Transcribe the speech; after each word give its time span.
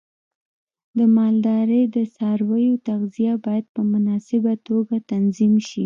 د 0.97 0.99
مالدارۍ 1.15 1.83
د 1.95 1.97
څارویو 2.15 2.75
تغذیه 2.87 3.33
باید 3.45 3.65
په 3.75 3.81
مناسبه 3.93 4.53
توګه 4.67 4.95
تنظیم 5.11 5.53
شي. 5.67 5.79